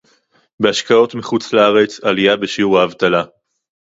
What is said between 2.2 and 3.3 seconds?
בשיעור האבטלה